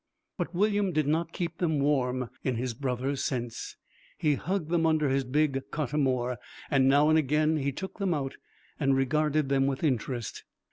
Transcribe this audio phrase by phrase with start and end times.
[0.35, 3.75] But William did not keep them warm in his brother's sense.
[4.17, 6.37] He hugged them under his big cotamor,
[6.71, 8.37] and now and again he took them out
[8.79, 10.43] and regarded them with interest.